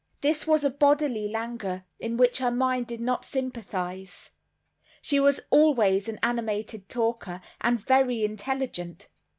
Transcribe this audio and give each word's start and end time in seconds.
This 0.21 0.47
was 0.47 0.63
a 0.63 0.71
bodily 0.71 1.27
languor 1.27 1.83
in 1.99 2.17
which 2.17 2.39
her 2.39 2.49
mind 2.49 2.87
did 2.87 2.99
not 3.01 3.23
sympathize. 3.23 4.31
She 4.99 5.19
was 5.19 5.41
always 5.51 6.09
an 6.09 6.17
animated 6.23 6.89
talker, 6.89 7.39
and 7.61 7.79
very 7.79 8.23
intelligent. 8.25 9.09